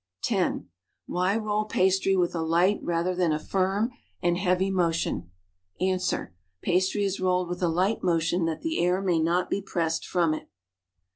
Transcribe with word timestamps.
(See 0.23 0.33
No. 0.33 0.41
3.) 0.41 0.49
(10) 0.61 0.69
Why 1.05 1.37
roll 1.37 1.65
pastry 1.65 2.15
with 2.15 2.33
a 2.33 2.41
light 2.41 2.79
rather 2.81 3.13
than 3.13 3.31
a 3.31 3.37
firm 3.37 3.91
and 4.19 4.35
heavy 4.35 4.71
motion.' 4.71 5.29
Ans. 5.79 6.11
Pastry 6.63 7.03
is 7.03 7.19
rolled 7.19 7.47
with 7.49 7.61
a 7.61 7.67
light 7.69 8.01
motion 8.01 8.45
that 8.45 8.61
the 8.61 8.79
air 8.79 8.99
may 8.99 9.19
not 9.19 9.47
be 9.51 9.61
pressed 9.61 10.07
from 10.07 10.33
it. 10.33 10.49